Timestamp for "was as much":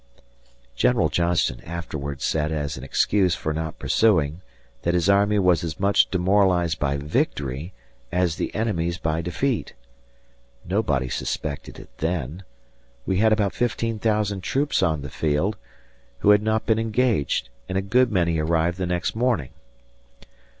5.37-6.09